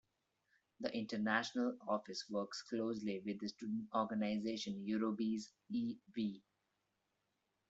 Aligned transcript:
The 0.79 0.91
international 0.97 1.77
office 1.87 2.27
works 2.27 2.63
closely 2.63 3.21
with 3.23 3.39
the 3.39 3.49
student 3.49 3.87
organization 3.93 4.83
Eurobiz 4.89 5.49
e.V. 5.69 6.41